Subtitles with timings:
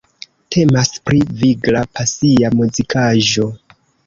[0.53, 3.49] Temas pri vigla, pasia muzikaĵo.